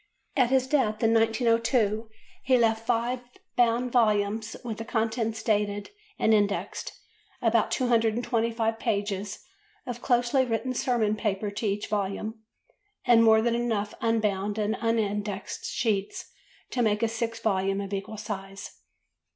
[0.35, 2.09] At his death, in 1902,
[2.43, 3.19] he left five
[3.55, 6.93] bound volumes, with the contents dated and indexed,
[7.39, 9.43] about 225 pages
[9.85, 12.41] of closely written sermon paper to each volume,
[13.05, 16.31] and more than enough unbound and unindexed sheets
[16.71, 18.79] to made a sixth volume of equal size.